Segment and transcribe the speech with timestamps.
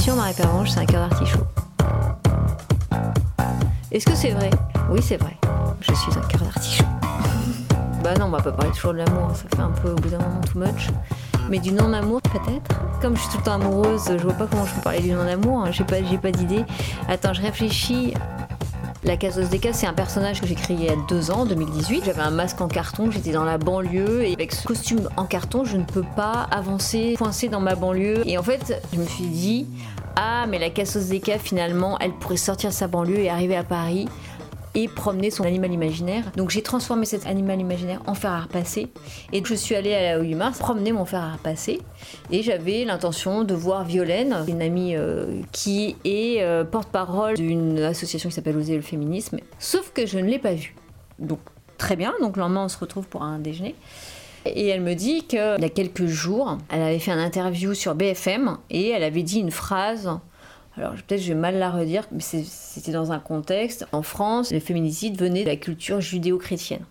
[0.00, 1.46] confession, Marie Pervenche, c'est un cœur d'artichaut.
[3.92, 4.48] Est-ce que c'est vrai?
[4.90, 5.36] Oui, c'est vrai.
[5.82, 6.84] Je suis un cœur d'artichaut.
[8.02, 10.08] bah non, on va pas parler toujours de l'amour, ça fait un peu au bout
[10.08, 10.88] d'un moment too much.
[11.50, 12.80] Mais du non-amour, peut-être?
[13.02, 15.12] Comme je suis tout le temps amoureuse, je vois pas comment je peux parler du
[15.12, 15.70] non-amour, hein.
[15.70, 16.64] j'ai pas, pas d'idée.
[17.06, 18.14] Attends, je réfléchis.
[19.02, 21.40] La Casos des Cas, c'est un personnage que j'ai créé il y a deux ans,
[21.40, 22.04] en 2018.
[22.04, 25.64] J'avais un masque en carton, j'étais dans la banlieue et avec ce costume en carton,
[25.64, 28.22] je ne peux pas avancer, coincer dans ma banlieue.
[28.26, 29.66] Et en fait, je me suis dit,
[30.16, 33.64] ah, mais la Cassos des Cas, finalement, elle pourrait sortir sa banlieue et arriver à
[33.64, 34.06] Paris
[34.74, 36.30] et promener son animal imaginaire.
[36.36, 38.88] Donc j'ai transformé cet animal imaginaire en fer à repasser
[39.32, 41.80] et je suis allée à la 8 mars promener mon fer à repasser
[42.30, 48.28] et j'avais l'intention de voir Violaine, une amie euh, qui est euh, porte-parole d'une association
[48.28, 50.74] qui s'appelle Oser le féminisme, sauf que je ne l'ai pas vue.
[51.18, 51.40] Donc
[51.78, 53.74] très bien, donc le lendemain on se retrouve pour un déjeuner.
[54.46, 57.94] Et elle me dit qu'il y a quelques jours, elle avait fait un interview sur
[57.94, 60.10] BFM et elle avait dit une phrase
[60.76, 63.86] alors peut-être je vais mal la redire, mais c'était dans un contexte.
[63.92, 66.84] En France, le féminicide venait de la culture judéo-chrétienne.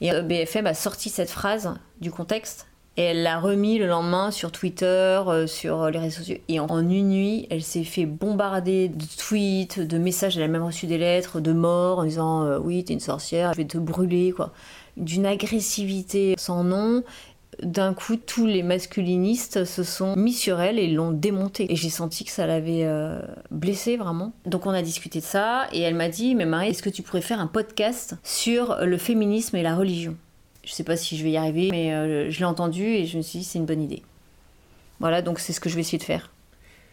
[0.00, 2.66] Et euh, BFM a sorti cette phrase du contexte
[2.98, 6.36] et elle l'a remis le lendemain sur Twitter, euh, sur les réseaux sociaux.
[6.48, 10.36] Et en une nuit, elle s'est fait bombarder de tweets, de messages.
[10.36, 13.52] Elle a même reçu des lettres de mort en disant euh, Oui, t'es une sorcière,
[13.54, 14.52] je vais te brûler, quoi.
[14.98, 17.02] D'une agressivité sans nom
[17.60, 21.70] d'un coup, tous les masculinistes se sont mis sur elle et l'ont démontée.
[21.70, 24.32] Et j'ai senti que ça l'avait euh, blessée vraiment.
[24.46, 27.02] Donc on a discuté de ça et elle m'a dit Mais Marie, est-ce que tu
[27.02, 30.16] pourrais faire un podcast sur le féminisme et la religion?
[30.64, 33.16] Je sais pas si je vais y arriver, mais euh, je l'ai entendu et je
[33.16, 34.02] me suis dit C'est une bonne idée.
[35.00, 36.30] Voilà, donc c'est ce que je vais essayer de faire.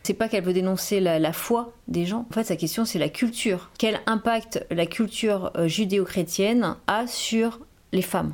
[0.03, 2.25] C'est pas qu'elle veut dénoncer la, foi des gens.
[2.29, 3.69] En fait, sa question, c'est la culture.
[3.77, 7.59] Quel impact la culture euh, judéo-chrétienne a sur
[7.91, 8.33] les femmes?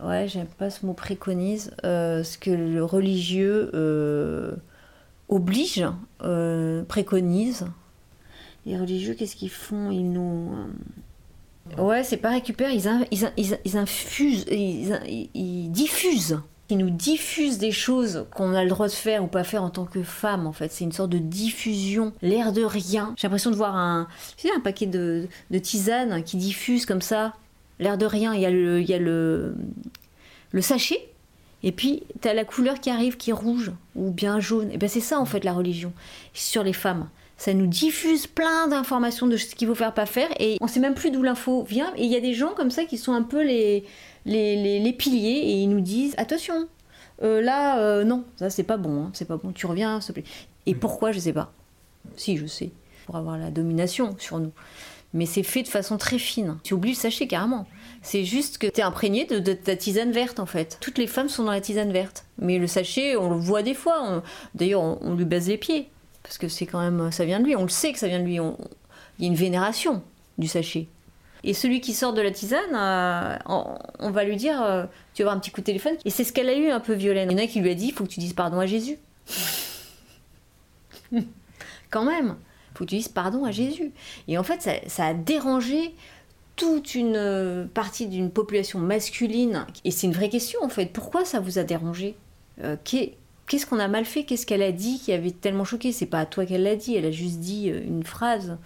[0.00, 4.54] Ouais, j'aime pas ce mot préconise, euh, ce que le religieux euh,
[5.28, 5.84] oblige,
[6.22, 7.66] euh, préconise.
[8.64, 9.90] Les religieux, qu'est-ce qu'ils font?
[9.90, 10.52] Ils nous.
[11.76, 16.40] Ouais, c'est pas récupère, ils, ils, ils, infusent, ils, diffusent.
[16.70, 19.70] Ils nous diffusent des choses qu'on a le droit de faire ou pas faire en
[19.70, 20.70] tant que femme, en fait.
[20.70, 23.14] C'est une sorte de diffusion, l'air de rien.
[23.16, 24.06] J'ai l'impression de voir un,
[24.54, 27.34] un paquet de, de tisane qui diffuse comme ça
[27.78, 29.54] l'air de rien, il y a le, il y a le,
[30.52, 31.08] le sachet,
[31.62, 34.70] et puis tu as la couleur qui arrive qui est rouge ou bien jaune.
[34.72, 35.92] Et ben c'est ça en fait la religion
[36.32, 37.08] sur les femmes.
[37.36, 40.80] Ça nous diffuse plein d'informations de ce qu'il faut faire, pas faire, et on sait
[40.80, 41.92] même plus d'où l'info vient.
[41.96, 43.84] Et il y a des gens comme ça qui sont un peu les,
[44.26, 46.66] les, les, piliers et ils nous disent attention,
[47.22, 50.14] euh, là euh, non, ça c'est pas bon, hein, c'est pas bon, tu reviens s'il
[50.14, 50.30] te plaît.
[50.66, 51.52] Et pourquoi je sais pas.
[52.16, 52.70] Si je sais,
[53.06, 54.52] pour avoir la domination sur nous
[55.14, 56.58] mais c'est fait de façon très fine.
[56.64, 57.66] Tu oublies le sachet carrément.
[58.02, 60.78] C'est juste que tu es imprégné de, ta tisane verte en fait.
[60.80, 62.24] Toutes les femmes sont dans la tisane verte.
[62.38, 64.22] Mais le sachet, on le voit des fois.
[64.54, 65.88] D'ailleurs, on, lui baise les pieds.
[66.22, 67.10] Parce que c'est quand même.
[67.10, 67.56] Ça vient de lui.
[67.56, 68.34] On le sait que ça vient de lui.
[68.34, 70.02] Il y a une vénération
[70.36, 70.88] du sachet.
[71.44, 75.28] Et celui qui sort de la tisane, euh, on, va lui dire euh, Tu vas
[75.28, 75.94] avoir un petit coup de téléphone.
[76.04, 77.30] Et c'est ce qu'elle a eu un peu Violaine.
[77.30, 78.66] Il y en a qui lui a dit Il faut que tu dises pardon à
[78.66, 78.98] Jésus.
[81.90, 82.36] quand même
[82.78, 83.92] faut que tu dises pardon à Jésus.
[84.28, 85.94] Et en fait, ça, a dérangé
[86.56, 89.66] toute une euh, partie d'une population masculine.
[89.84, 90.86] Et c'est une vraie question en fait.
[90.86, 92.16] Pourquoi ça vous a dérangé
[92.62, 94.24] euh, Qu'est-ce qu'on a mal fait?
[94.24, 95.92] Qu'est-ce qu'elle a dit qui avait tellement choqué?
[95.92, 98.58] C'est pas à toi qu'elle l'a dit, elle a juste dit euh, une phrase,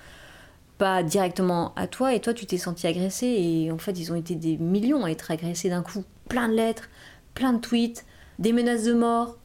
[0.78, 3.26] pas directement à toi, et toi tu t'es senti agressé.
[3.26, 6.04] Et en fait, ils ont été des millions à être agressés d'un coup.
[6.28, 6.88] Plein de lettres,
[7.34, 8.04] plein de tweets,
[8.38, 9.38] des menaces de mort.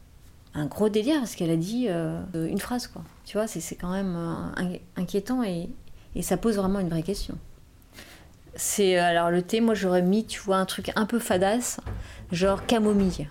[0.57, 1.87] Un gros délire parce qu'elle a dit
[2.33, 3.03] une phrase quoi.
[3.27, 5.69] Tu vois, c'est quand même euh, inquiétant et,
[6.21, 7.37] ça pose vraiment une vraie question.
[8.55, 11.81] C'est euh, alors le thé, moi j'aurais mis, tu vois, un truc un peu fadasse,
[12.31, 13.27] genre camomille,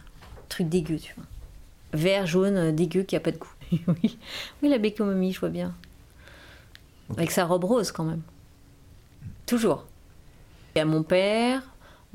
[0.50, 1.24] truc dégueu, tu vois.
[1.94, 3.54] Vert, jaune, euh, dégueu qui a pas de goût.
[3.72, 4.18] oui,
[4.62, 5.74] oui, la baie camomille, je vois bien.
[7.16, 8.22] Avec sa robe rose quand même.
[9.46, 9.86] Toujours.
[10.74, 11.62] Il y a mon père,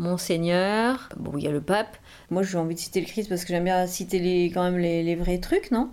[0.01, 1.95] mon seigneur, bon, il y a le pape.
[2.31, 4.77] Moi j'ai envie de citer le Christ parce que j'aime bien citer les, quand même
[4.77, 5.89] les, vrais trucs, non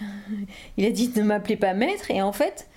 [0.76, 2.68] il a dit ne m'appelez pas maître, et en fait,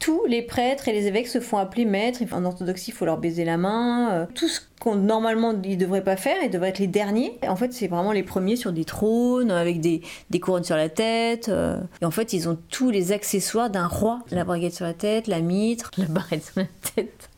[0.00, 2.20] tous les prêtres et les évêques se font appeler maître.
[2.32, 4.12] En orthodoxie, il faut leur baiser la main.
[4.12, 7.38] Euh, tout ce qu'on normalement ils devraient pas faire, ils devraient être les derniers.
[7.46, 10.02] En fait, c'est vraiment les premiers sur des trônes avec des,
[10.42, 11.48] couronnes sur la tête.
[11.48, 11.78] Euh.
[12.02, 15.28] Et en fait, ils ont tous les accessoires d'un roi la braguette sur la tête,
[15.28, 17.30] la mitre, la barrette sur la tête.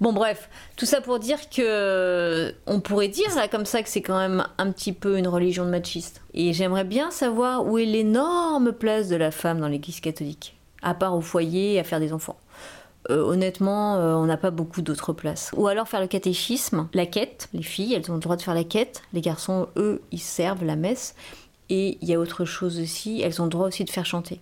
[0.00, 4.02] Bon, bref, tout ça pour dire que on pourrait dire ça comme ça que c'est
[4.02, 6.22] quand même un petit peu une religion de machiste.
[6.34, 10.94] Et j'aimerais bien savoir où est l'énorme place de la femme dans l'Église catholique, à
[10.94, 12.36] part au foyer et à faire des enfants.
[13.10, 15.50] Euh, honnêtement, euh, on n'a pas beaucoup d'autres places.
[15.56, 17.48] Ou alors faire le catéchisme, la quête.
[17.52, 19.02] Les filles, elles ont le droit de faire la quête.
[19.12, 21.14] Les garçons, eux, ils servent la messe.
[21.70, 24.40] Et il y a autre chose aussi, elles ont le droit aussi de faire chanter.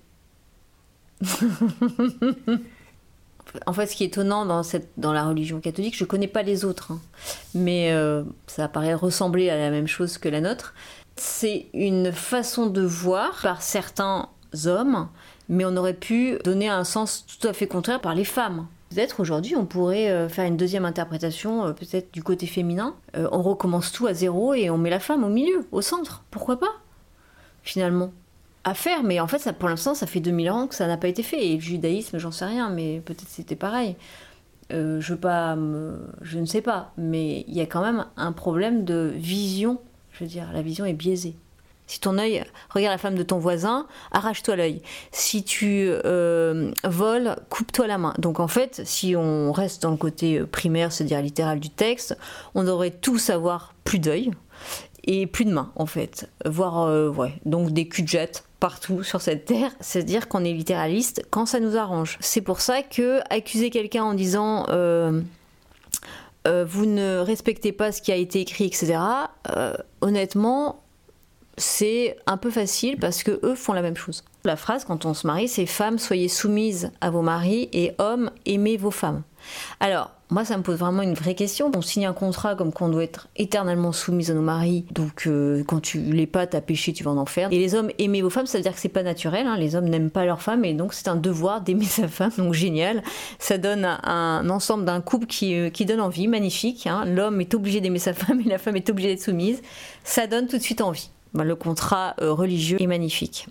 [3.66, 6.28] en fait, ce qui est étonnant dans, cette, dans la religion catholique, je ne connais
[6.28, 7.00] pas les autres, hein,
[7.54, 10.74] mais euh, ça paraît ressembler à la même chose que la nôtre.
[11.16, 14.28] C'est une façon de voir par certains
[14.66, 15.08] hommes,
[15.48, 18.66] mais on aurait pu donner un sens tout à fait contraire par les femmes.
[18.90, 22.94] Peut-être aujourd'hui, on pourrait euh, faire une deuxième interprétation, euh, peut-être du côté féminin.
[23.14, 26.24] on recommence tout à zéro et on met la femme au milieu, au centre.
[26.30, 26.72] Pourquoi pas?
[27.62, 28.12] Finalement
[28.66, 30.96] à faire, mais en fait, ça, pour l'instant, ça fait 2000 ans que ça n'a
[30.96, 31.46] pas été fait.
[31.46, 33.94] Et le judaïsme, j'en sais rien, mais peut-être c'était pareil.
[34.72, 39.80] Euh, je ne sais pas, mais il y a quand même un problème de vision.
[40.10, 41.36] Je veux dire, la vision est biaisée.
[41.86, 44.82] Si ton œil, regarde la femme de ton voisin, arrache-toi l'œil.
[45.12, 48.14] Si tu euh, voles, coupe-toi la main.
[48.18, 52.18] Donc en fait, si on reste dans le côté primaire, c'est-à-dire littéral du texte,
[52.56, 54.32] on devrait tous avoir plus d'œil
[55.04, 56.28] et plus de mains en fait.
[56.44, 58.08] Voire, euh, ouais, donc des cul de
[58.60, 62.16] partout sur cette terre, c'est-à-dire qu'on est littéraliste quand ça nous arrange.
[62.20, 65.20] C'est pour ça que accuser quelqu'un en disant euh,
[66.46, 68.98] euh, vous ne respectez pas ce qui a été écrit, etc.
[70.00, 70.82] honnêtement,
[71.58, 74.24] c'est un peu facile parce que eux font la même chose.
[74.44, 78.30] La phrase quand on se marie, c'est femmes soyez soumises à vos maris et hommes
[78.44, 79.22] aimez vos femmes.
[79.80, 81.70] Alors moi, ça me pose vraiment une vraie question.
[81.74, 84.84] On signe un contrat comme qu'on doit être éternellement soumise à nos maris.
[84.90, 87.48] Donc, euh, quand tu l'es pas, t'as péché, tu vas en enfer.
[87.52, 89.46] Et les hommes aimer vos femmes, ça veut dire que c'est pas naturel.
[89.46, 89.56] Hein.
[89.56, 92.32] Les hommes n'aiment pas leurs femmes et donc c'est un devoir d'aimer sa femme.
[92.38, 93.04] Donc, génial.
[93.38, 96.88] Ça donne un, ensemble d'un couple qui, euh, donne envie, magnifique.
[96.88, 97.04] Hein.
[97.04, 99.62] L'homme est obligé d'aimer sa femme et la femme est obligée d'être soumise.
[100.02, 101.10] Ça donne tout de suite envie.
[101.34, 103.46] Ben, le contrat euh, religieux est magnifique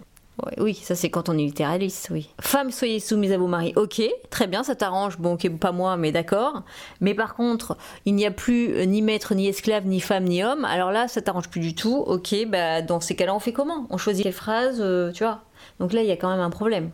[0.58, 2.30] oui, ça c'est quand on est littéraliste, oui.
[2.42, 3.74] Femme, soyez soumise à vos maris.
[3.76, 5.18] Ok, très bien, ça t'arrange.
[5.18, 6.64] Bon, ok, pas moi, mais d'accord.
[7.00, 10.44] Mais par contre, il n'y a plus euh, ni maître, ni esclave, ni femme, ni
[10.44, 10.66] homme.
[10.66, 12.04] Alors là, ça t'arrange plus du tout.
[12.06, 13.88] Ok, bah dans ces cas-là, on fait comment?
[13.90, 15.42] On choisit les phrases, euh, tu vois.
[15.80, 16.92] Donc là, il y a quand même un problème.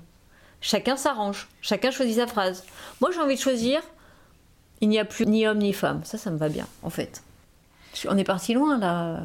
[0.62, 1.48] Chacun s'arrange.
[1.62, 2.64] Chacun choisit sa phrase.
[3.02, 3.82] Moi, j'ai envie de choisir.
[4.82, 6.02] Il n'y a plus ni homme ni femme.
[6.04, 7.24] Ça, ça me va bien, en fait.
[8.08, 9.22] On est parti loin là.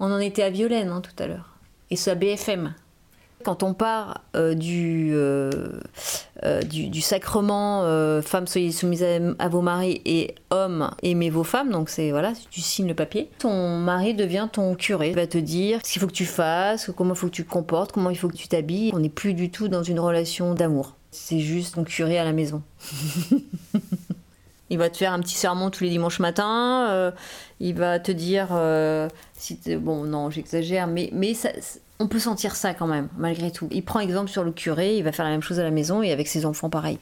[0.00, 1.50] On en était à Violaine hein, tout à l'heure.
[1.90, 2.74] Et ce BFM.
[3.44, 5.50] Quand on part euh, euh,
[6.44, 7.82] euh, du, du, sacrement
[8.22, 9.04] femme soyez soumise
[9.38, 13.30] à, vos maris et homme aimez vos femmes, donc c'est voilà, tu signes le papier.
[13.38, 16.90] Ton mari devient ton curé, il va te dire ce qu'il faut que tu fasses,
[16.96, 18.92] comment il faut que tu te comportes, comment il faut que tu t'habilles.
[18.94, 20.96] On n'est plus du tout dans une relation d'amour.
[21.10, 22.62] C'est juste ton curé à la maison.
[24.70, 27.12] il va te faire un petit sermon tous les dimanches matins.
[27.60, 28.48] il va te dire
[29.36, 31.50] si bon non j'exagère mais mais ça
[32.02, 33.68] on peut sentir ça quand même, malgré tout.
[33.70, 36.02] Il prend exemple sur le curé, il va faire la même chose à la maison
[36.02, 36.98] et avec ses enfants pareil.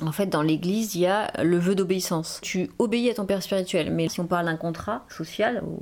[0.00, 2.38] En fait, dans l'église, il y a le vœu d'obéissance.
[2.42, 5.80] Tu obéis à ton père spirituel, mais si on parle d'un contrat social ou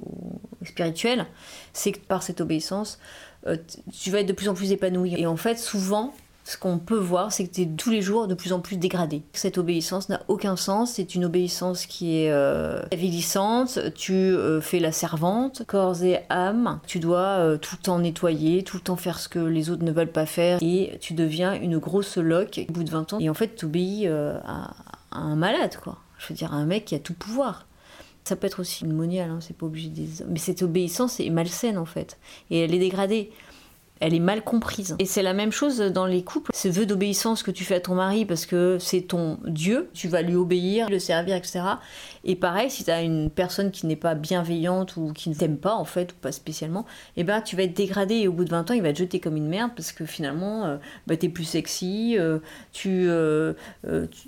[0.64, 1.26] spirituel,
[1.72, 2.98] c'est que par cette obéissance,
[3.46, 3.56] euh,
[3.92, 5.14] tu vas être de plus en plus épanoui.
[5.18, 6.14] Et en fait, souvent,
[6.44, 9.22] ce qu'on peut voir, c'est que es tous les jours de plus en plus dégradé.
[9.32, 14.80] Cette obéissance n'a aucun sens, c'est une obéissance qui est euh, avilissante, tu euh, fais
[14.80, 18.96] la servante, corps et âme, tu dois euh, tout le temps nettoyer, tout le temps
[18.96, 22.60] faire ce que les autres ne veulent pas faire, et tu deviens une grosse loque
[22.68, 24.74] au bout de 20 ans, et en fait tu obéis à,
[25.12, 25.98] un malade, quoi.
[26.18, 27.66] Je veux dire, à un mec qui a tout pouvoir.
[28.24, 31.30] Ça peut être aussi une moniale, hein, c'est pas obligé des Mais cette obéissance est
[31.30, 32.18] malsaine en fait,
[32.50, 33.30] et elle est dégradée
[34.02, 34.96] elle est mal comprise.
[34.98, 36.50] Et c'est la même chose dans les couples.
[36.52, 40.08] Ce vœu d'obéissance que tu fais à ton mari parce que c'est ton Dieu, tu
[40.08, 41.60] vas lui obéir, le servir, etc.
[42.24, 45.56] Et pareil, si tu as une personne qui n'est pas bienveillante ou qui ne t'aime
[45.56, 46.84] pas en fait, ou pas spécialement,
[47.16, 48.98] eh ben tu vas être dégradé et au bout de 20 ans, il va te
[48.98, 52.40] jeter comme une merde parce que finalement, euh, bah, tu es plus sexy, euh,
[52.86, 53.54] euh,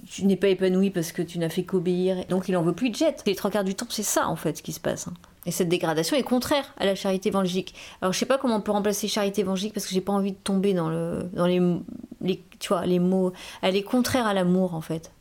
[0.08, 2.24] tu, n'es pas épanoui parce que tu n'as fait qu'obéir.
[2.28, 3.24] Donc il en veut plus, il te jette.
[3.26, 5.08] Les trois quarts du temps, c'est ça en fait ce qui se passe.
[5.08, 5.14] Hein.
[5.46, 7.74] Et cette dégradation est contraire à la charité évangélique.
[8.00, 10.32] Alors je sais pas comment on peut remplacer charité évangélique parce que j'ai pas envie
[10.32, 13.32] de tomber dans le dans les, tu vois les mots.
[13.62, 15.12] Elle est contraire à l'amour en fait,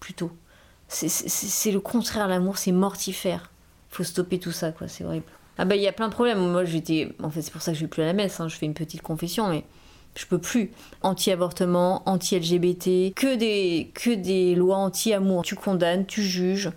[0.00, 0.30] plutôt.
[0.88, 3.50] C'est le contraire à l'amour, c'est mortifère.
[3.90, 5.26] Faut stopper tout ça quoi, c'est horrible.
[5.58, 6.38] Ah bah il y a plein de problèmes.
[6.38, 8.40] Moi j'étais, en fait c'est pour ça que je vais plus à la messe.
[8.40, 8.48] Hein.
[8.48, 9.64] Je fais une petite confession, mais
[10.16, 10.72] je peux plus.
[11.02, 15.42] Anti-avortement, anti-LGBT, que des que des lois anti-amour.
[15.42, 16.70] Tu condamnes, tu juges.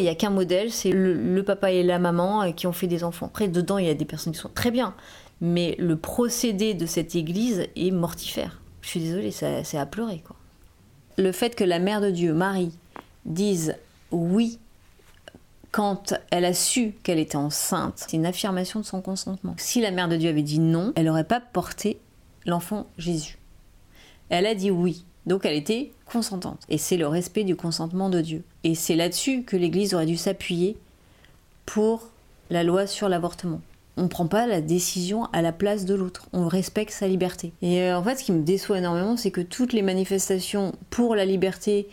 [0.00, 2.86] Il n'y a qu'un modèle, c'est le, papa et la maman euh, qui ont fait
[2.86, 3.26] des enfants.
[3.26, 4.94] Après, dedans, il y a des personnes qui sont très bien.
[5.42, 8.62] Mais le procédé de cette église est mortifère.
[8.80, 10.22] Je suis désolée, c'est à pleurer.
[10.26, 10.36] Quoi.
[11.18, 12.72] Le fait que la mère de Dieu, Marie,
[13.26, 13.76] dise
[14.10, 14.58] oui
[15.70, 19.54] quand elle a su qu'elle était enceinte, c'est une affirmation de son consentement.
[19.58, 22.00] Si la mère de Dieu avait dit non, elle n'aurait pas porté
[22.46, 23.38] l'enfant Jésus.
[24.30, 25.04] Elle a dit oui.
[25.26, 26.60] Donc elle était consentante.
[26.68, 28.42] Et c'est le respect du consentement de Dieu.
[28.64, 30.76] Et c'est là-dessus que l'Église aurait dû s'appuyer
[31.66, 32.08] pour
[32.50, 33.60] la loi sur l'avortement.
[33.96, 36.26] on prend pas la décision à la place de l'autre.
[36.32, 37.52] On respecte sa liberté.
[37.62, 41.14] Et euh, en fait, ce qui me déçoit énormément, c'est que toutes les manifestations pour
[41.14, 41.88] la liberté,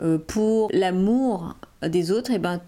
[0.00, 2.60] euh, pour l'amour des autres, eh ben,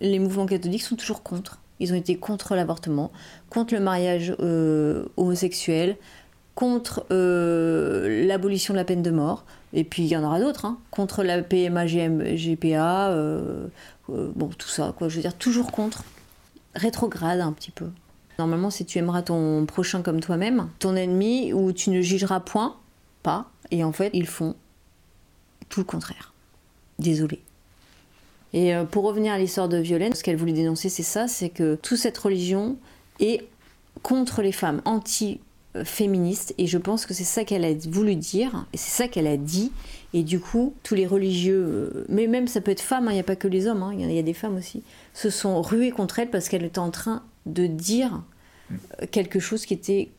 [0.00, 1.58] les mouvements catholiques sont toujours contre.
[1.80, 3.12] Ils ont été contre l'avortement,
[3.50, 5.96] contre le mariage euh, homosexuel,
[6.58, 10.78] contre l'abolition de la peine de mort, et puis il y en aura d'autres, hein,
[10.90, 13.14] contre la PMA, GPA,
[14.08, 15.08] bon, tout ça, quoi.
[15.08, 16.02] Je veux dire, toujours contre.
[16.74, 17.86] Rétrograde un petit peu.
[18.40, 22.74] Normalement, si tu aimeras ton prochain comme toi-même, ton ennemi, ou tu ne jugeras point,
[23.22, 24.56] pas, et en fait, ils font
[25.68, 26.32] tout le contraire.
[26.98, 27.40] Désolé.
[28.52, 31.50] Et euh, pour revenir à l'histoire de Violaine, ce qu'elle voulait dénoncer, c'est ça, c'est
[31.50, 32.76] que toute cette religion
[33.20, 33.46] est
[34.02, 34.80] contre les femmes,
[35.80, 39.26] anti-féministes, et je pense que c'est ça qu'elle a voulu dire, et c'est ça qu'elle
[39.26, 39.72] a dit,
[40.14, 43.14] et du coup, tous les religieux, euh, mais même ça peut être femmes, hein, il
[43.14, 44.82] n'y a pas que les hommes, hein, il y, a des femmes aussi,
[45.14, 48.22] se sont rués contre elle parce qu'elle était en train de dire
[49.10, 50.10] quelque chose qui était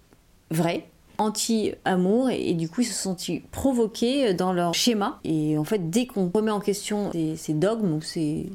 [0.52, 0.89] vrai,
[1.20, 5.20] anti-amour, et, du coup ils se sont sentis provoqués dans leur schéma.
[5.24, 8.50] Et en fait, dès qu'on remet en question ces, dogmes ou ces,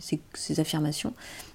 [0.59, 1.15] affirmations,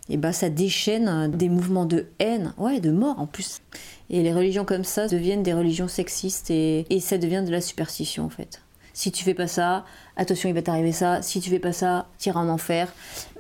[0.09, 3.61] et bah ça déchaîne des mouvements de haine, ouais, de mort en plus.
[4.09, 8.25] Et les religions comme ça deviennent des religions sexistes et, ça devient de la superstition
[8.25, 8.61] en fait
[8.91, 9.85] si tu fais pas ça,
[10.17, 12.91] attention, il va t'arriver ça, si tu fais pas ça, tu iras en enfer.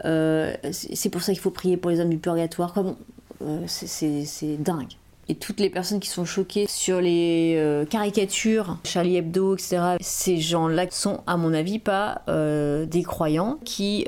[0.05, 2.71] Euh, c'est pour ça qu'il faut prier pour les hommes du purgatoire.
[2.71, 2.95] Comme,
[3.41, 4.93] euh, c'est dingue.
[5.29, 10.37] Et toutes les personnes qui sont choquées sur les euh, caricatures, Charlie Hebdo, etc., ces
[10.37, 14.07] gens-là sont, à mon avis, pas euh, des croyants qui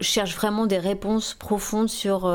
[0.00, 2.32] cherchent vraiment des réponses profondes sur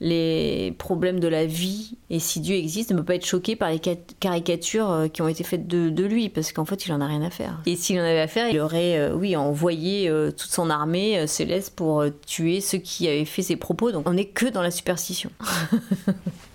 [0.00, 1.96] les problèmes de la vie.
[2.10, 3.80] Et si Dieu existe, ne peut pas être choqué par les
[4.20, 7.22] caricatures qui ont été faites de, de lui, parce qu'en fait, il en a rien
[7.22, 7.62] à faire.
[7.64, 12.04] Et s'il en avait à faire, il aurait, oui, envoyé toute son armée céleste pour
[12.26, 13.90] tuer ceux qui avaient fait ses propos.
[13.90, 15.30] Donc on n'est que dans la superstition.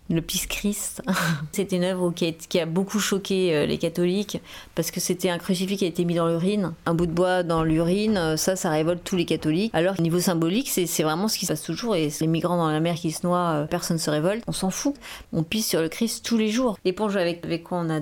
[0.10, 1.02] le Pisse Christ.
[1.52, 4.42] c'était une œuvre qui a, beaucoup choqué euh, les catholiques
[4.76, 6.74] parce que c'était un crucifix qui a été mis dans l'urine.
[6.86, 9.72] Un bout de bois dans l'urine, euh, ça, ça révolte tous les catholiques.
[9.74, 11.96] Alors, au niveau symbolique, c'est vraiment ce qui se passe toujours.
[11.96, 14.44] Et les migrants dans la mer qui se noient, euh, personne ne se révolte.
[14.48, 14.96] On s'en fout.
[15.34, 16.78] On pisse sur le Christ tous les jours.
[16.86, 18.02] L'éponge avec, avec quoi on a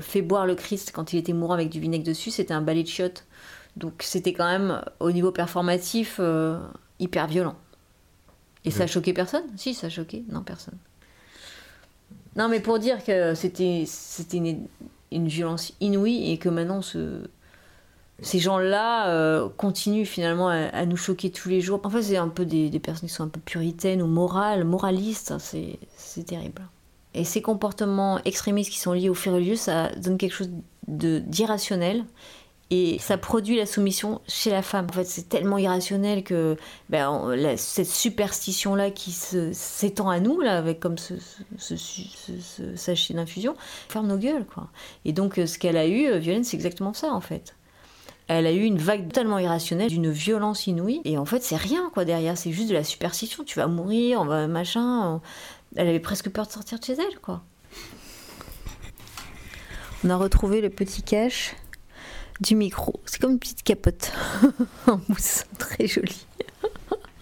[0.00, 2.82] fait boire le Christ quand il était mourant avec du vinaigre dessus, c'était un balai
[2.82, 3.24] de chiottes.
[3.76, 6.20] Donc, c'était quand même, au niveau performatif,
[6.98, 7.56] hyper violent.
[8.64, 9.44] Et ça a choqué personne?
[9.56, 10.24] Si, ça a choqué.
[10.30, 10.78] Non, personne.
[12.36, 13.84] Non, mais pour dire que c'était
[14.32, 14.66] une,
[15.12, 17.22] une violence inouïe et que maintenant ce,
[18.20, 21.80] ces gens-là euh, continuent finalement à, nous choquer tous les jours.
[21.84, 24.64] En fait, c'est un peu des, des, personnes qui sont un peu puritaines ou morales,
[24.64, 25.34] moralistes.
[25.38, 26.62] C'est terrible.
[27.14, 30.50] Et ces comportements extrémistes qui sont liés au fait religieux, ça donne quelque chose
[30.88, 32.04] d'irrationnel
[32.70, 34.86] et ça produit la soumission chez la femme.
[34.90, 36.56] En fait, c'est tellement irrationnel que
[36.88, 41.14] ben, cette superstition-là qui s'étend à nous, là, avec comme ce,
[42.74, 43.54] sachet d'infusion,
[43.88, 44.46] ferme nos gueules.
[44.46, 44.68] Quoi.
[45.04, 47.54] Et donc, euh, ce qu'elle a eu, euh, Violaine, c'est exactement ça, en fait.
[48.28, 51.02] Elle a eu une vague totalement irrationnelle, d'une violence inouïe.
[51.04, 52.38] Et en fait, c'est rien, quoi, derrière.
[52.38, 53.44] C'est juste de la superstition.
[53.44, 55.20] Tu vas mourir, on va machin.
[55.76, 57.42] Elle avait presque peur de sortir de chez elle, quoi.
[60.02, 61.54] On a retrouvé le petit cache
[62.40, 63.00] du micro.
[63.06, 64.12] C'est comme une petite capote
[64.86, 66.26] en mousse, très jolie.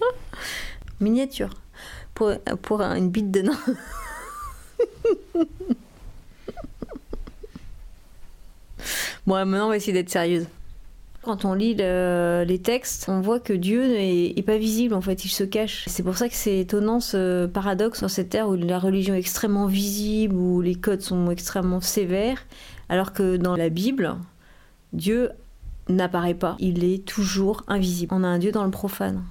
[1.00, 1.50] Miniature
[2.14, 3.58] pour, pour une bite de nain.
[9.26, 10.46] bon, maintenant on va essayer d'être sérieuse.
[11.22, 15.28] Quand on lit les textes, on voit que Dieu n'est pas visible, en fait, il
[15.28, 15.84] se cache.
[15.86, 19.20] C'est pour ça que c'est étonnant ce paradoxe sur cette terre où la religion est
[19.20, 22.44] extrêmement visible, où les codes sont extrêmement sévères,
[22.88, 24.16] alors que dans la Bible,
[24.92, 25.30] Dieu
[25.88, 28.14] n'apparaît pas, il est toujours invisible.
[28.14, 29.22] On a un Dieu dans le profane.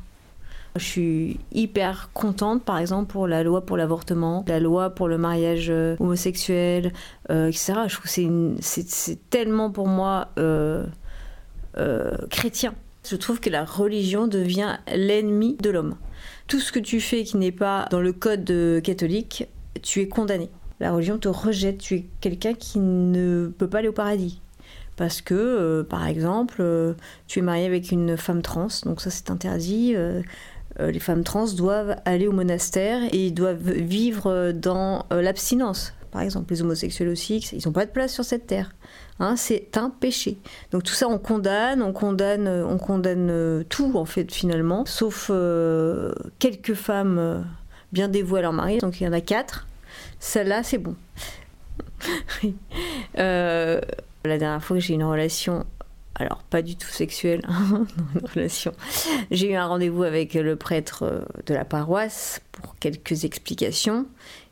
[0.77, 5.17] Je suis hyper contente, par exemple, pour la loi pour l'avortement, la loi pour le
[5.17, 6.93] mariage euh, homosexuel,
[7.29, 7.73] euh, etc.
[7.87, 10.85] Je trouve que c'est tellement pour moi euh,
[12.29, 12.73] chrétien.
[13.05, 15.95] Je trouve que la religion devient l'ennemi de l'homme.
[16.47, 19.47] Tout ce que tu fais qui n'est pas dans le code catholique,
[19.81, 20.49] tu es condamné.
[20.79, 24.40] La religion te rejette, tu es quelqu'un qui ne peut pas aller au paradis
[25.01, 26.93] parce que, euh, par exemple, euh,
[27.25, 29.93] tu es marié avec une femme trans, donc ça c'est interdit.
[29.95, 30.21] Euh,
[30.79, 35.95] les femmes trans doivent aller au monastère et doivent vivre dans l'abstinence.
[36.11, 38.75] Par exemple, les homosexuels aussi, ils n'ont pas de place sur cette terre.
[39.19, 40.37] Hein, c'est un péché.
[40.69, 45.31] Donc tout ça, on condamne, on condamne, on condamne tout en fait finalement, sauf
[46.37, 47.43] quelques femmes
[47.91, 48.77] bien dévouées à leur mari.
[48.77, 49.65] Donc il y en a quatre.
[50.19, 50.95] Celle-là, c'est bon.
[54.25, 55.65] La dernière fois que j'ai eu une relation
[56.15, 57.85] alors pas du tout sexuel dans
[58.15, 58.73] une relation.
[59.31, 64.05] J'ai eu un rendez-vous avec le prêtre euh, de la paroisse pour quelques explications.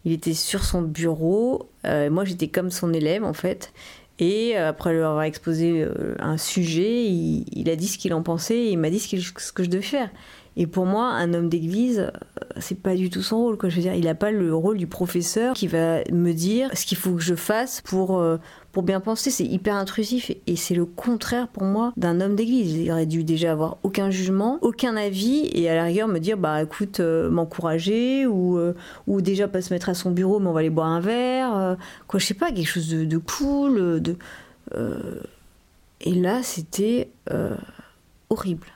[0.06, 3.74] Il était sur son bureau, euh, moi j'étais comme son élève en fait.
[4.20, 5.86] Et euh, après leur avoir exposé
[6.20, 9.52] un sujet, il, a dit ce qu'il en pensait et il m'a dit ce, ce,
[9.52, 10.10] que je devais faire.
[10.58, 12.12] Et pour moi, un homme d'église,
[12.58, 13.58] c'est pas du tout son rôle.
[13.58, 13.70] Quoi.
[13.70, 16.86] Je veux dire, il n'a pas le rôle du professeur qui va me dire ce
[16.86, 18.22] qu'il faut que je fasse pour,
[18.72, 19.32] pour bien penser.
[19.32, 22.76] C'est hyper intrusif et c'est le contraire pour moi d'un homme d'église.
[22.76, 26.38] Il aurait dû déjà avoir aucun jugement, aucun avis et à la rigueur me dire
[26.38, 28.74] bah écoute, euh, m'encourager ou, euh,
[29.08, 31.58] ou déjà pas se mettre à son bureau mais on va aller boire un verre.
[31.58, 31.76] Euh,
[32.08, 34.02] quoi, je sais pas, quelque chose de, de cool.
[34.02, 34.16] De,
[36.02, 37.10] et là, c'était
[38.30, 38.68] horrible.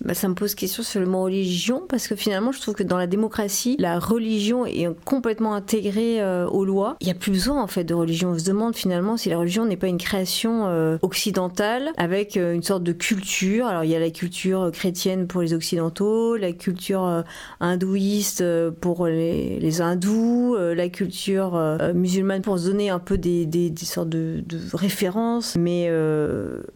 [0.00, 2.82] Bah, ça me pose question sur le mot religion, parce que finalement, je trouve que
[2.82, 6.96] dans la démocratie, la religion est complètement intégrée euh, aux lois.
[7.00, 8.30] Il n'y a plus besoin, en fait, de religion.
[8.30, 12.54] On se demande finalement si la religion n'est pas une création euh, occidentale avec euh,
[12.54, 13.66] une sorte de culture.
[13.66, 17.24] Alors, il y a la culture chrétienne pour les occidentaux, la culture
[17.60, 18.44] hindouiste
[18.80, 25.54] pour les, hindous, la culture musulmane pour se donner un peu des, sortes de références.
[25.56, 25.90] Mais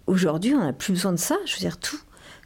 [0.06, 1.36] aujourd'hui, on n'a plus besoin de ça.
[1.44, 1.98] Je veux dire, tout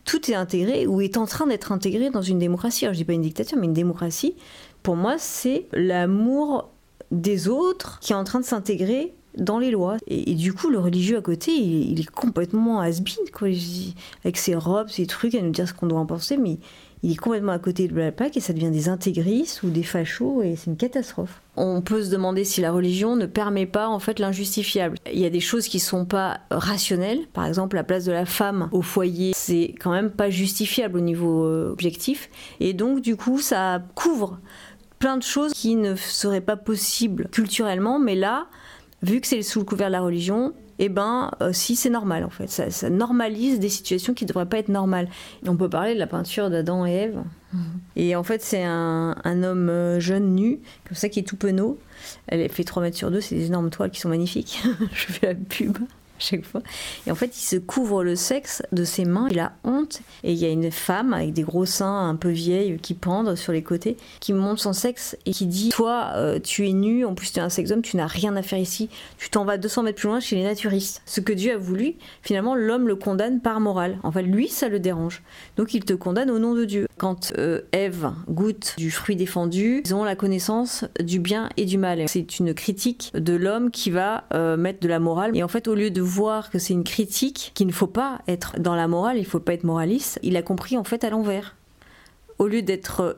[0.05, 2.85] tout est intégré ou est en train d'être intégré dans une démocratie.
[2.85, 4.35] Alors je dis pas une dictature, mais une démocratie,
[4.83, 6.71] pour moi, c'est l'amour
[7.11, 9.97] des autres qui est en train de s'intégrer dans les lois.
[10.09, 13.49] Et, du coup, le religieux à côté, il, est complètement has-been, quoi.
[14.25, 16.59] Avec ses robes, ses trucs, à nous dire ce qu'on doit en penser, mais
[17.03, 19.83] il est complètement à côté de la plaque et ça devient des intégristes ou des
[19.83, 21.41] fachos et c'est une catastrophe.
[21.57, 24.97] On peut se demander si la religion ne permet pas en fait l'injustifiable.
[25.13, 28.25] Il y a des choses qui sont pas rationnelles, par exemple la place de la
[28.25, 32.31] femme au foyer, c'est quand même pas justifiable au niveau euh, objectif
[32.61, 34.39] et donc du coup ça couvre
[35.03, 38.47] plein de choses qui ne seraient pas possibles culturellement, mais là,
[39.03, 40.53] vu que c'est sous le couvert de la religion,
[40.85, 42.49] eh ben, euh, si c'est normal en fait.
[42.49, 45.09] Ça, normalise des situations qui ne devraient pas être normales.
[45.47, 47.23] on peut parler de la peinture d'Adam et Ève.
[47.53, 47.63] Mhm.
[47.95, 51.79] Et en fait, c'est un, homme euh, jeune, nu, comme ça, qui est tout penaud.
[52.27, 54.61] Elle fait 3 mètres sur 2, c'est des énormes toiles qui sont magnifiques.
[54.93, 55.79] Je fais la pub
[56.23, 56.63] chaque fois.
[57.07, 60.01] Et en fait, il se couvre le sexe de ses mains, il a honte.
[60.25, 63.35] Et il y a une femme avec des gros seins un peu vieilles qui pendent
[63.35, 67.05] sur les côtés, qui montre son sexe et qui dit Toi, euh, tu es nu,
[67.05, 69.45] en plus tu es un sex homme, tu n'as rien à faire ici, tu t'en
[69.45, 71.03] vas 200 mètres plus loin chez les naturistes.
[71.07, 73.99] Ce que Dieu a voulu, finalement, l'homme le condamne par morale.
[74.03, 75.23] En fait, lui, ça le dérange.
[75.57, 76.87] Donc il te condamne au nom de Dieu.
[76.99, 81.79] Quand euh, Ève goûte du fruit défendu, ils ont la connaissance du bien et du
[81.79, 82.03] mal.
[82.09, 85.37] C'est une critique de l'homme qui va euh, mettre de la morale.
[85.37, 88.21] Et en fait, au lieu de voir que c'est une critique, qu'il ne faut pas
[88.29, 91.05] être dans la morale, il ne faut pas être moraliste, il a compris en fait
[91.05, 91.57] à l'envers.
[92.39, 93.17] Au lieu d'être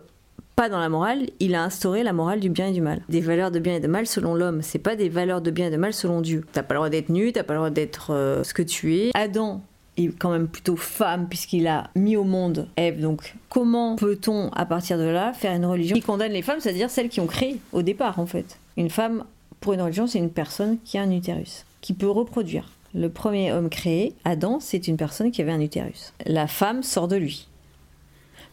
[0.56, 3.02] pas dans la morale, il a instauré la morale du bien et du mal.
[3.08, 5.66] Des valeurs de bien et de mal selon l'homme, c'est pas des valeurs de bien
[5.66, 6.44] et de mal selon Dieu.
[6.52, 8.96] T'as pas le droit d'être nu, t'as pas le droit d'être euh, ce que tu
[8.96, 9.10] es.
[9.14, 9.62] Adam
[9.96, 13.00] est quand même plutôt femme puisqu'il a mis au monde Ève.
[13.00, 16.90] Donc comment peut-on à partir de là faire une religion qui condamne les femmes, c'est-à-dire
[16.90, 18.58] celles qui ont créé au départ en fait?
[18.76, 19.24] Une femme
[19.60, 22.70] pour une religion, c'est une personne qui a un utérus, qui peut reproduire.
[22.94, 26.12] Le premier homme créé, Adam, c'est une personne qui avait un utérus.
[26.26, 27.48] La femme sort de lui.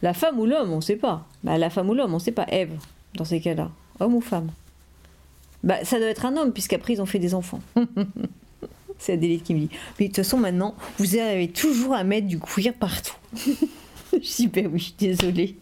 [0.02, 1.24] La femme ou l'homme, on ne sait pas.
[1.44, 2.46] Bah, la femme ou l'homme, on ne sait pas.
[2.48, 2.72] Ève,
[3.14, 3.70] dans ces cas-là.
[4.00, 4.50] Homme ou femme?
[5.62, 7.60] Bah, Ça doit être un homme, puisqu'après, ils ont fait des enfants.
[9.02, 9.70] c'est Adélie qui me dit.
[9.98, 13.16] Mais de toute façon, maintenant, vous avez toujours à mettre du cuir partout.
[14.12, 15.56] Je dis, ben oui, désolée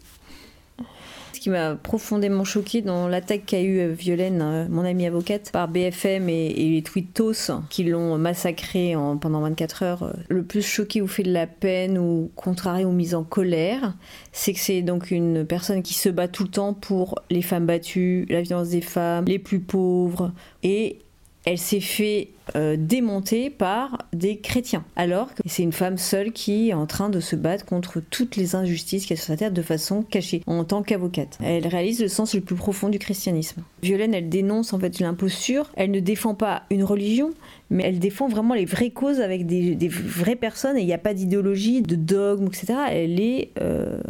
[1.40, 5.50] ce qui m'a profondément choqué dans l'attaque qu'a eu euh, Violaine, euh, mon amie avocate,
[5.50, 10.02] par BFM et, les tweetos qui l'ont massacré pendant 24 heures.
[10.02, 13.94] Euh, le plus choqué ou fait de la peine ou contrarié ou mis en colère,
[14.32, 17.64] c'est que c'est donc une personne qui se bat tout le temps pour les femmes
[17.64, 20.98] battues, la violence des femmes, les plus pauvres et
[21.46, 24.84] elle s'est fait euh, démonter par des chrétiens.
[24.96, 28.36] Alors que c'est une femme seule qui est en train de se battre contre toutes
[28.36, 31.38] les injustices qu'il y a sur sa terre de façon cachée, en tant qu'avocate.
[31.42, 33.62] Elle réalise le sens le plus profond du christianisme.
[33.82, 35.70] Violaine, elle dénonce en fait l'imposture.
[35.76, 37.30] Elle ne défend pas une religion,
[37.70, 40.98] mais elle défend vraiment les vraies causes avec des, vraies personnes et il n'y a
[40.98, 42.74] pas d'idéologie, de dogme, etc.
[42.90, 44.00] Elle est euh,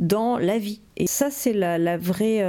[0.00, 0.80] dans la vie.
[0.96, 2.42] Et ça, c'est la, vraie.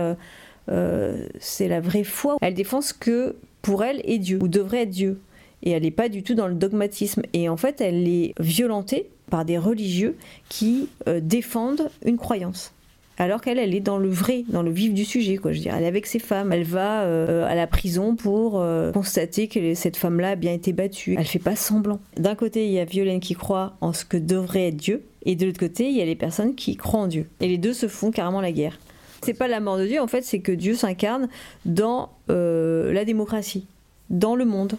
[0.69, 2.37] Euh, c'est la vraie foi.
[2.41, 5.19] Elle défend ce que pour elle est Dieu, ou devrait être Dieu.
[5.63, 7.23] Et elle n'est pas du tout dans le dogmatisme.
[7.33, 10.15] Et en fait, elle est violentée par des religieux
[10.49, 12.73] qui euh, défendent une croyance.
[13.19, 15.51] Alors qu'elle, elle est dans le vrai, dans le vif du sujet, quoi.
[15.51, 18.61] Je veux dire, elle est avec ses femmes, elle va euh, à la prison pour
[18.61, 21.15] euh, constater que cette femme-là a bien été battue.
[21.17, 21.99] Elle fait pas semblant.
[22.15, 25.35] D'un côté, il y a Violaine qui croit en ce que devrait être Dieu, et
[25.35, 27.27] de l'autre côté, il y a les personnes qui croient en Dieu.
[27.41, 28.77] Et les deux se font carrément la guerre.
[29.23, 31.27] C'est pas la mort de Dieu, en fait, c'est que Dieu s'incarne
[31.65, 33.65] dans euh, la démocratie,
[34.09, 34.77] dans le monde,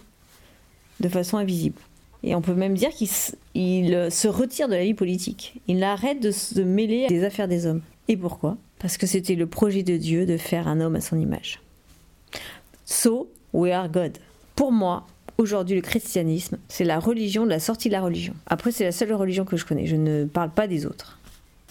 [1.01, 1.81] de façon invisible.
[2.23, 5.61] Et on peut même dire qu'il se retire de la vie politique.
[5.69, 7.83] Il arrête de se mêler des affaires des hommes.
[8.09, 8.57] Et pourquoi?
[8.81, 11.61] Parce que c'était le projet de Dieu de faire un homme à son image.
[12.85, 14.19] So, we are God.
[14.57, 18.35] Pour moi, aujourd'hui, le christianisme, c'est la religion de la sortie de la religion.
[18.47, 19.87] Après, c'est la seule religion que je connais.
[19.87, 21.19] Je ne parle pas des autres.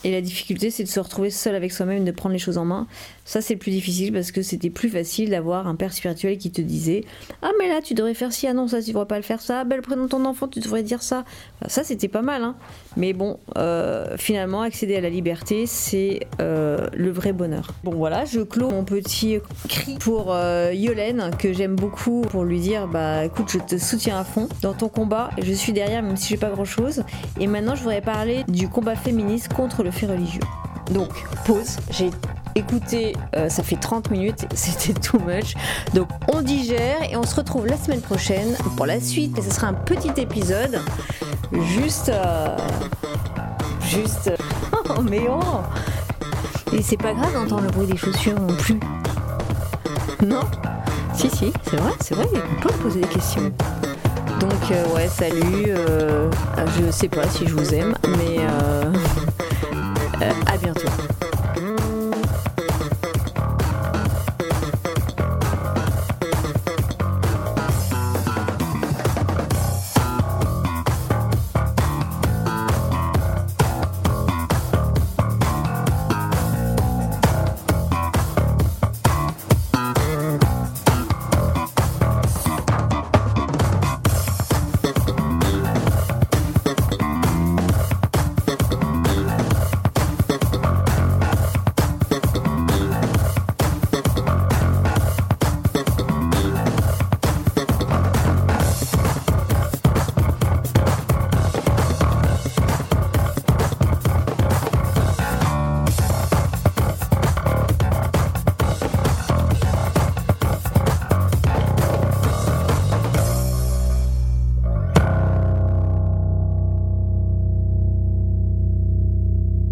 [0.04, 2.66] Et la difficulté, c'est de se retrouver seul avec soi-même, de prendre les choses en
[2.66, 2.88] main.
[3.26, 6.52] Ça, c'est le plus difficile parce que c'était plus facile d'avoir un père spirituel qui
[6.52, 7.04] te disait
[7.42, 9.42] Ah, mais là, tu devrais faire ci, ah non, ça, tu devrais pas le faire
[9.42, 9.62] ça.
[9.62, 11.26] Ah, ben, le prénom ton enfant, tu devrais dire ça.
[11.68, 12.56] ça, c'était pas mal, hein.
[12.98, 17.74] Mais bon, euh, finalement, accéder à la liberté, c'est euh, le vrai bonheur.
[17.84, 22.60] Bon, voilà, je clôt mon petit cri pour euh, Yolène, que j'aime beaucoup, pour lui
[22.60, 25.30] dire Bah, écoute, je te soutiens à fond dans ton combat.
[25.40, 27.04] Je suis derrière, même si j'ai pas grand chose.
[27.40, 30.42] Et maintenant, je voudrais parler du combat féministe contre le fait religieux.
[30.92, 31.12] Donc,
[31.46, 31.78] pause.
[31.92, 32.10] J'ai
[32.58, 35.54] écouté, euh, ça fait 30 minutes, c'était too much.
[35.94, 39.38] Donc, on digère et on se retrouve la semaine prochaine pour la suite.
[39.38, 40.82] Et ce sera un petit épisode.
[41.52, 42.10] Juste.
[42.10, 42.58] Euh,
[43.82, 44.32] juste.
[44.90, 45.42] Oh, mais oh
[46.74, 48.80] Et c'est pas grave d'entendre le bruit des chaussures non plus.
[50.26, 50.40] Non?
[51.14, 53.52] Si, si, c'est vrai, c'est vrai, on peut poser des questions.
[54.40, 55.74] Donc, euh, ouais, salut.
[56.78, 58.38] je sais pas si je vous aime, mais.